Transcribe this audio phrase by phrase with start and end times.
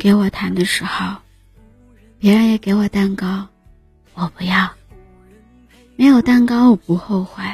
[0.00, 1.14] 给我糖的时候，
[2.18, 3.46] 别人也给我蛋糕，
[4.14, 4.70] 我不要。
[5.94, 7.44] 没有蛋糕我不后悔，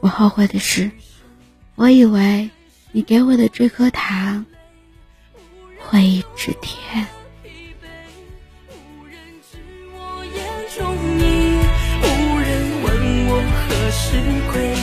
[0.00, 0.90] 我后悔的是，
[1.76, 2.50] 我以为
[2.90, 4.44] 你给我的这颗糖
[5.78, 7.06] 会一直甜。
[7.22, 9.22] 无人，
[12.82, 12.90] 问
[13.28, 14.18] 我何时
[14.50, 14.74] 归，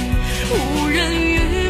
[0.53, 1.66] 无人与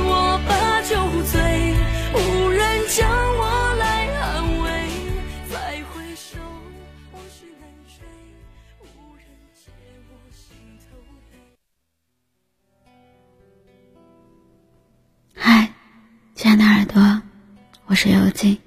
[17.90, 18.58] 我是尤静，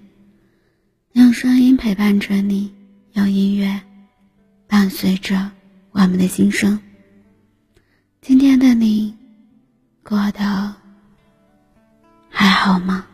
[1.12, 2.72] 用声音陪伴着你，
[3.12, 3.82] 用音乐
[4.66, 5.50] 伴随着
[5.91, 6.81] 我们的心声。
[8.22, 9.14] 今天的你
[10.03, 10.75] 过得
[12.31, 13.04] 还好吗？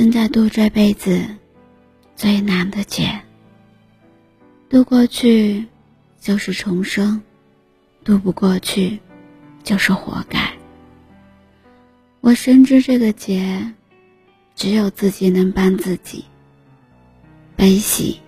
[0.00, 1.26] 正在度这辈子
[2.16, 3.20] 最难的劫，
[4.70, 5.66] 渡过去
[6.18, 7.20] 就是重生，
[8.02, 8.98] 渡不过去
[9.62, 10.54] 就是活该。
[12.22, 13.74] 我深知这个劫，
[14.54, 16.24] 只有自己能帮自己，
[17.54, 18.18] 悲喜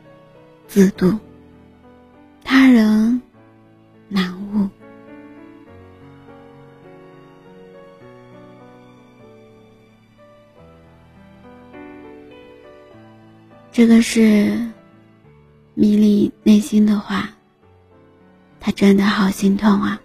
[0.69, 1.19] 自度，
[2.45, 3.23] 他人
[4.11, 4.69] 难悟。
[13.73, 14.71] 这个是
[15.73, 17.31] 米莉内心的话，
[18.61, 19.99] 她真的好心痛啊！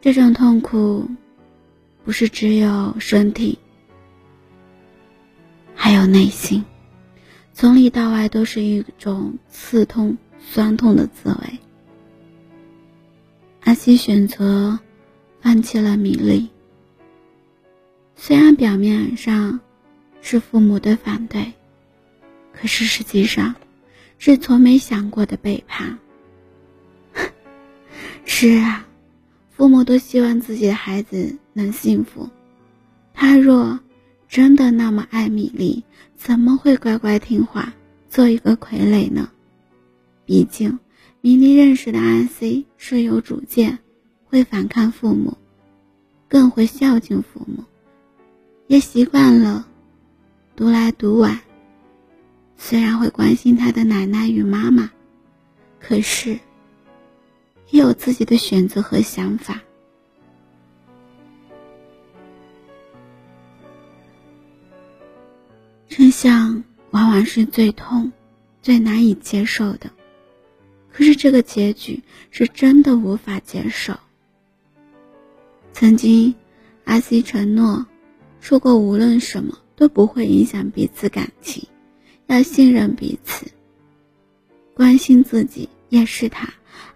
[0.00, 1.08] 这种痛苦
[2.04, 3.56] 不是只有身体，
[5.76, 6.64] 还有内心，
[7.52, 11.58] 从里到外都是一种刺痛、酸痛的滋味。
[13.60, 14.76] 阿西选择
[15.40, 16.48] 放弃了米莉，
[18.16, 19.60] 虽然表面上
[20.20, 21.52] 是父母的反对。
[22.60, 23.54] 可是实际上，
[24.18, 25.98] 是从没想过的背叛。
[28.26, 28.86] 是啊，
[29.50, 32.28] 父母都希望自己的孩子能幸福。
[33.14, 33.80] 他若
[34.28, 35.82] 真的那么爱米粒，
[36.16, 37.72] 怎么会乖乖听话，
[38.10, 39.30] 做一个傀儡呢？
[40.26, 40.78] 毕竟，
[41.22, 43.78] 米粒认识的安 C 是有主见，
[44.26, 45.34] 会反抗父母，
[46.28, 47.64] 更会孝敬父母，
[48.66, 49.66] 也习惯了
[50.54, 51.38] 独来独往。
[52.62, 54.92] 虽然会关心他的奶奶与妈妈，
[55.80, 56.38] 可是
[57.70, 59.60] 也有自己的选择和想法。
[65.88, 68.12] 真相往往是最痛、
[68.62, 69.90] 最难以接受的，
[70.92, 73.98] 可是这个结局是真的无法接受。
[75.72, 76.34] 曾经，
[76.84, 77.86] 阿西承诺
[78.38, 81.66] 说过，无论什么都不会影响彼此感情。
[82.30, 83.50] 要信任彼此，
[84.72, 86.48] 关心自己也是他，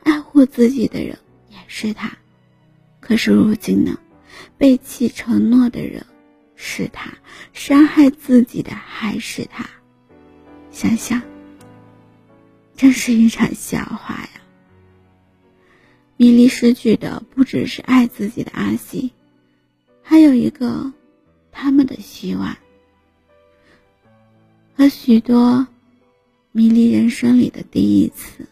[0.05, 1.19] 爱护自己的人
[1.51, 2.17] 也是他。
[3.01, 3.99] 可是如今呢，
[4.57, 6.07] 背弃承诺的人
[6.55, 7.13] 是他，
[7.53, 9.69] 伤害自己的还是他。
[10.71, 11.21] 想想，
[12.77, 14.31] 真是一场笑话呀！
[16.17, 19.11] 米莉失去的不只是爱自己的阿西，
[20.01, 20.93] 还有一个
[21.51, 22.57] 他们的希望。
[24.77, 25.67] 和许多
[26.51, 28.47] 米莉人生里的第一次，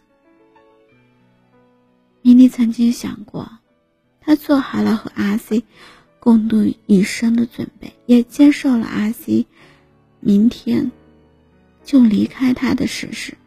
[2.21, 3.49] 米莉曾经想过，
[4.21, 5.63] 她做好了和阿 C
[6.19, 9.45] 共度一生的准备，也接受了阿 C
[10.21, 10.89] 明天
[11.83, 13.37] 就离开他的事实。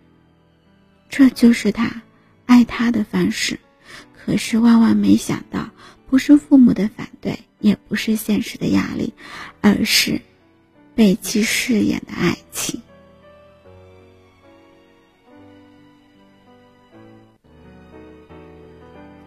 [1.09, 2.03] 这就是他
[2.45, 3.59] 爱他的方式。
[4.13, 5.71] 可是万万没想到，
[6.11, 9.15] 不是父母的反对，也不是现实的压力，
[9.63, 10.21] 而是……
[10.97, 12.83] 背弃誓言的爱情。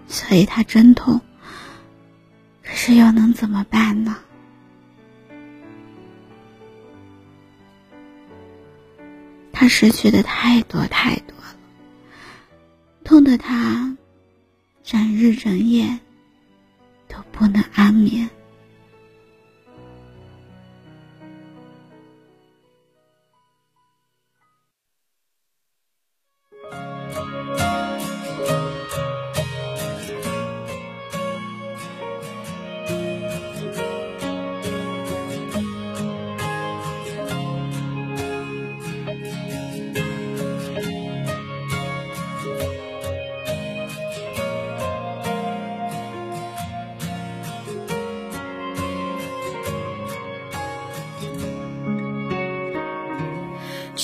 [0.07, 1.21] 所以他真痛
[2.61, 4.17] 可是又能怎么办呢？
[9.51, 11.55] 他失去的太多太多了
[13.03, 13.97] 痛的他
[14.83, 15.99] 整日整夜
[17.07, 18.29] 都不能安眠。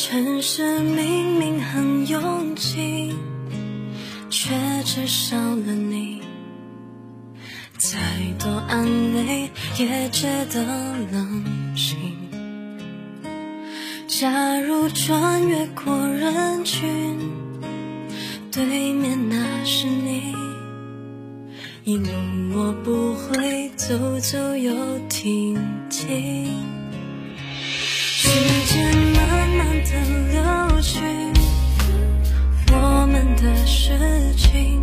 [0.07, 3.15] 城市明明很拥挤，
[4.29, 4.53] 却
[4.83, 6.21] 只少了你。
[7.75, 7.97] 再
[8.37, 9.49] 多安慰
[9.79, 10.63] 也觉得
[11.11, 11.43] 冷
[11.75, 11.97] 清。
[14.07, 17.17] 假如穿越过人群，
[18.51, 20.35] 对面那是你，
[21.83, 22.07] 一路
[22.53, 25.57] 我不会走走又停
[25.89, 26.53] 停。
[27.79, 28.29] 时
[28.67, 29.14] 间。
[29.57, 29.89] 慢的
[30.31, 30.99] 流去，
[32.71, 33.97] 我们的事
[34.35, 34.81] 情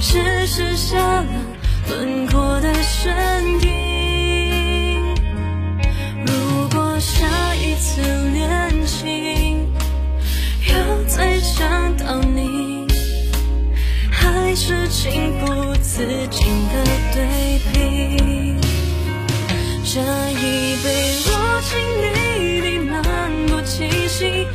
[0.00, 1.26] 只剩下了
[1.88, 3.12] 轮廓的身
[3.62, 5.14] 影。
[6.26, 8.00] 如果下一次
[8.32, 9.66] 恋情
[10.68, 12.86] 又再想到你，
[14.10, 17.74] 还是情不自禁的对比。
[19.84, 20.42] 这一
[20.82, 20.86] 杯
[21.26, 21.30] 我
[21.70, 22.13] 敬你，
[24.14, 24.46] 心。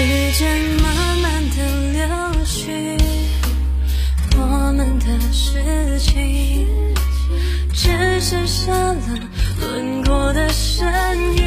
[0.00, 1.56] 时间慢慢的
[1.92, 2.96] 流去
[4.34, 6.66] 我们的事情
[7.74, 8.98] 只剩下了
[9.60, 10.88] 轮廓的身
[11.36, 11.39] 影。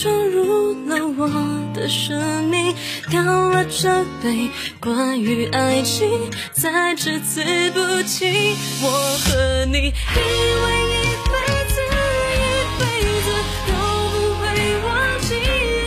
[0.00, 1.28] 闯入了我
[1.74, 2.72] 的生命，
[3.10, 6.08] 干了这杯关于爱情，
[6.52, 8.54] 再只字不提。
[8.80, 8.88] 我
[9.24, 11.32] 和你以为一辈
[11.66, 11.82] 子
[12.30, 12.46] 一
[12.78, 12.82] 辈
[13.24, 13.26] 子
[13.66, 13.72] 都
[14.12, 14.46] 不会
[14.86, 14.88] 忘
[15.22, 15.34] 记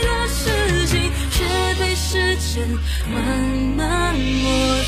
[0.04, 0.36] 的事
[0.88, 0.92] 情，
[1.30, 1.40] 却
[1.80, 2.68] 被时间
[3.10, 3.16] 慢
[3.78, 4.81] 慢抹。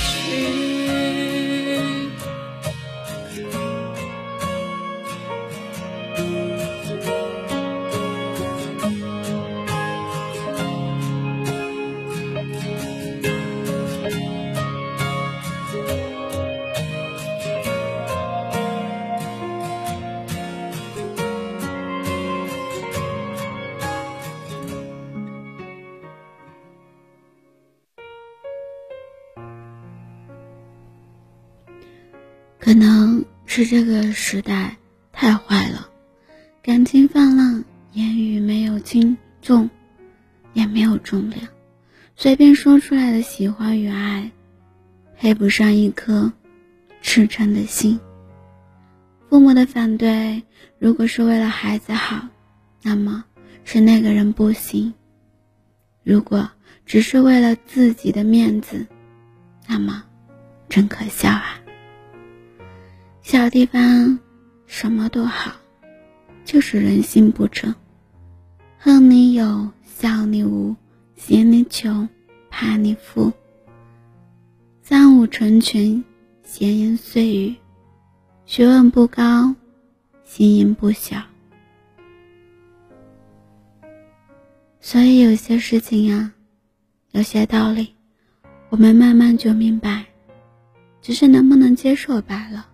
[32.64, 34.74] 可能是这个时代
[35.12, 35.86] 太坏了，
[36.62, 39.68] 感情泛滥，言语没有轻重，
[40.54, 41.46] 也没有重量，
[42.16, 44.30] 随便说出来的喜欢与爱，
[45.18, 46.32] 配不上一颗
[47.02, 48.00] 赤诚的心。
[49.28, 50.42] 父母的反对，
[50.78, 52.26] 如果是为了孩子好，
[52.80, 53.26] 那么
[53.64, 54.90] 是那个人不行；
[56.02, 56.50] 如果
[56.86, 58.86] 只是为了自己的面子，
[59.66, 60.02] 那么
[60.70, 61.60] 真可笑啊。
[63.34, 64.16] 小地方
[64.64, 65.50] 什么都好，
[66.44, 67.74] 就是人心不正。
[68.78, 70.72] 恨你有，笑你无，
[71.16, 72.08] 嫌你穷，
[72.48, 73.32] 怕你富。
[74.82, 76.04] 三五成群，
[76.44, 77.52] 闲言碎语，
[78.46, 79.52] 学问不高，
[80.22, 81.20] 心眼不小。
[84.78, 86.32] 所以有些事情呀，
[87.10, 87.92] 有些道理，
[88.68, 90.04] 我们慢慢就明白，
[91.02, 92.68] 只是能不能接受罢了。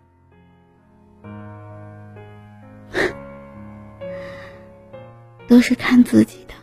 [5.50, 6.54] 都是看自己的。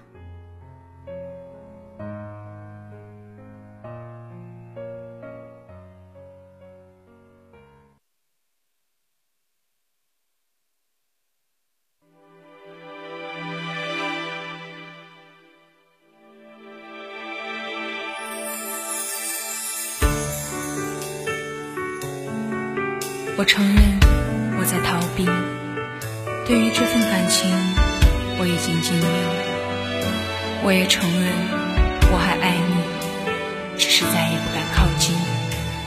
[33.98, 35.16] 是再也不敢靠近。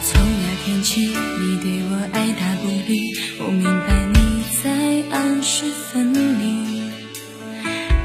[0.02, 6.83] 从那天起，你对我爱答不理，我明白你在暗示分离。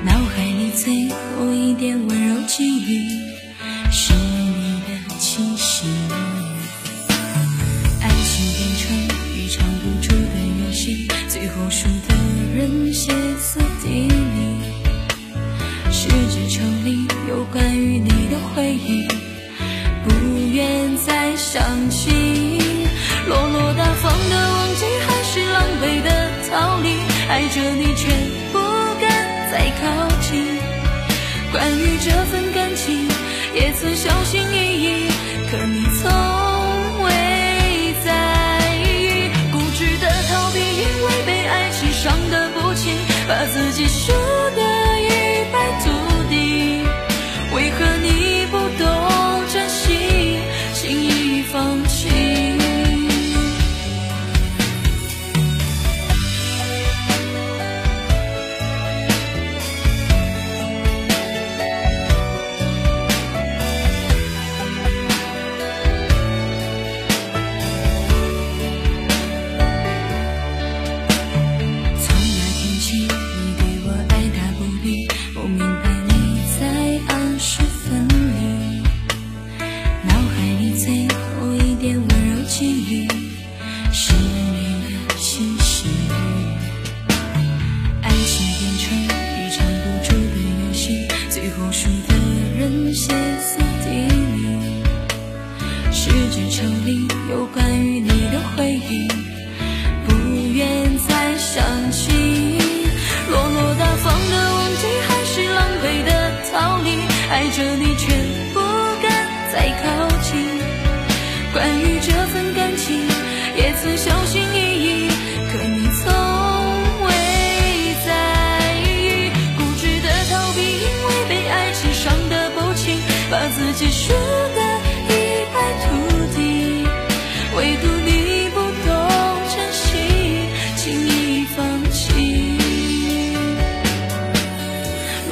[0.06, 3.25] 脑海里最后一点温柔记忆，
[21.56, 22.12] 想起。
[23.30, 26.10] 落落大方的忘记，还是狼狈的
[26.52, 26.90] 逃离？
[27.30, 28.10] 爱着你却
[28.52, 28.60] 不
[29.00, 29.08] 敢
[29.50, 30.46] 再靠近。
[31.54, 33.08] 关于这份感情，
[33.56, 35.08] 也曾小心翼翼，
[35.50, 35.85] 可你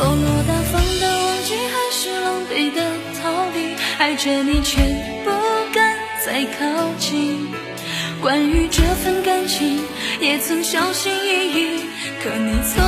[0.03, 2.81] 落落大方的忘记，还是狼狈的
[3.21, 3.73] 逃避？
[3.97, 4.81] 爱着你却
[5.23, 5.31] 不
[5.73, 7.47] 敢再靠近。
[8.21, 9.79] 关于这份感情，
[10.19, 11.79] 也曾小心翼翼，
[12.21, 12.83] 可你从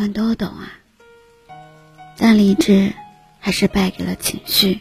[0.00, 0.72] 们都懂啊，
[2.16, 2.94] 但理智
[3.38, 4.80] 还是败给了情绪，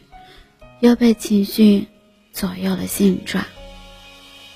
[0.79, 1.89] 又被情绪
[2.31, 3.43] 左右了性状，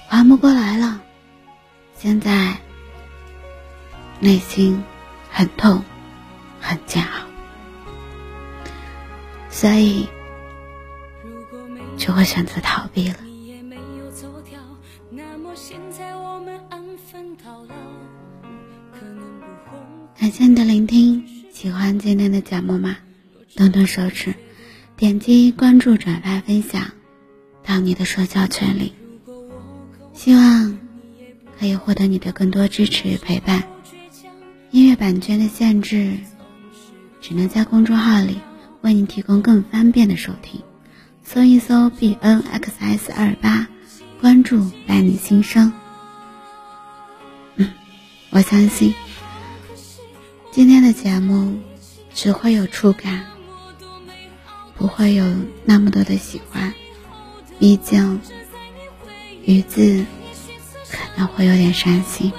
[0.08, 1.02] 缓不过来了。
[1.98, 2.56] 现在
[4.22, 4.82] 内心
[5.30, 5.84] 很痛，
[6.62, 7.26] 很煎熬，
[9.50, 10.08] 所以
[11.98, 13.18] 就会选择逃避了。
[15.56, 17.76] 现在我们安分到老，
[18.92, 20.03] 可能不后悔。
[20.20, 22.98] 感谢你的聆听，喜欢今天的节目吗？
[23.56, 24.34] 动动手指，
[24.96, 26.92] 点击关注、转发、分享
[27.64, 28.94] 到你的社交圈里。
[30.14, 30.78] 希望
[31.60, 33.64] 可以获得你的更多支持与陪伴。
[34.72, 36.18] 音乐版权的限制，
[37.20, 38.40] 只能在公众号里
[38.82, 40.62] 为你提供更方便的收听。
[41.24, 43.68] 搜一搜 b n x s 二八，
[44.22, 45.74] 关注伴你心声。
[47.56, 47.72] 嗯，
[48.30, 48.94] 我相信
[50.56, 51.60] 今天的节目
[52.14, 53.26] 只会有触感，
[54.78, 55.26] 不会有
[55.66, 56.72] 那么多的喜欢。
[57.58, 58.22] 毕竟，
[59.46, 60.06] 鱼字
[60.92, 62.32] 可能会有点伤心。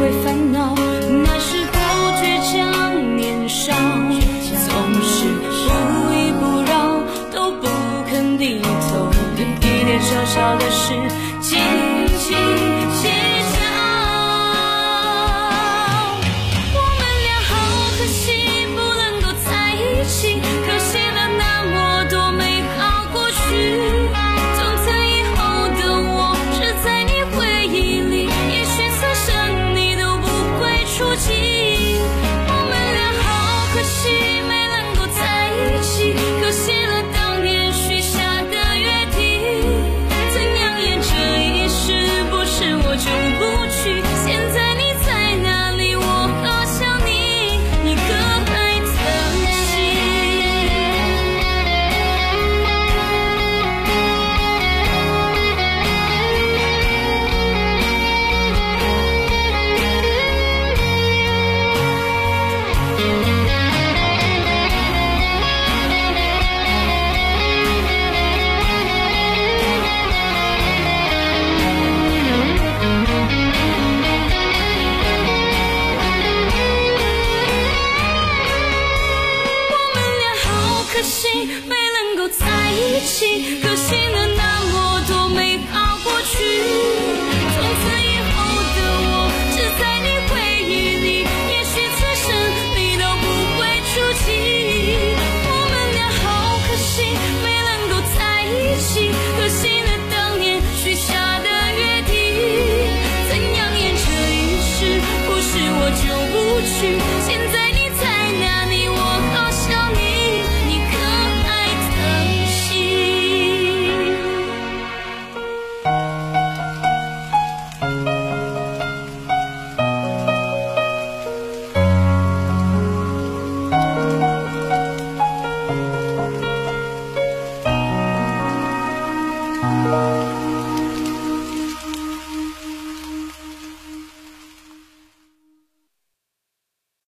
[0.00, 0.74] 会烦恼。
[1.24, 1.76] 那时候
[2.22, 3.74] 倔强年少，
[4.66, 6.72] 总是不依不饶，
[7.30, 7.68] 都不
[8.08, 10.94] 肯低头，对一点小小的事